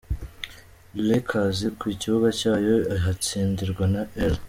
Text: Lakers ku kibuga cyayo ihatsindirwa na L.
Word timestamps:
Lakers 1.07 1.59
ku 1.79 1.85
kibuga 2.01 2.27
cyayo 2.39 2.75
ihatsindirwa 2.97 3.83
na 3.93 4.01
L. 4.33 4.35